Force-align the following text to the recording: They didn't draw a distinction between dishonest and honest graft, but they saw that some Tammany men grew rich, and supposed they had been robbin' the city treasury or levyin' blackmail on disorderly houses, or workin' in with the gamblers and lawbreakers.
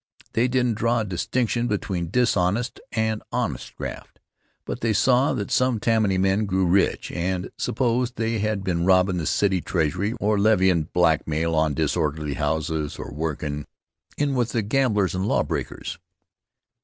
They 0.33 0.47
didn't 0.47 0.79
draw 0.79 1.01
a 1.01 1.05
distinction 1.05 1.67
between 1.67 2.09
dishonest 2.09 2.79
and 2.91 3.21
honest 3.31 3.75
graft, 3.75 4.19
but 4.65 4.81
they 4.81 4.93
saw 4.93 5.33
that 5.33 5.51
some 5.51 5.79
Tammany 5.79 6.17
men 6.17 6.47
grew 6.47 6.65
rich, 6.65 7.11
and 7.11 7.51
supposed 7.55 8.15
they 8.15 8.39
had 8.39 8.63
been 8.63 8.83
robbin' 8.83 9.17
the 9.17 9.27
city 9.27 9.61
treasury 9.61 10.13
or 10.19 10.39
levyin' 10.39 10.85
blackmail 10.91 11.53
on 11.53 11.75
disorderly 11.75 12.33
houses, 12.33 12.97
or 12.97 13.13
workin' 13.13 13.67
in 14.17 14.33
with 14.33 14.53
the 14.53 14.63
gamblers 14.63 15.13
and 15.13 15.27
lawbreakers. 15.27 15.99